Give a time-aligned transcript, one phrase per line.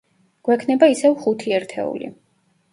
[0.49, 2.13] გვექნება ისევ ხუთი ერთეული.